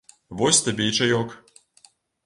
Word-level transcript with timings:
Вось 0.39 0.63
табе 0.69 0.89
і 0.93 0.97
чаёк. 0.99 1.39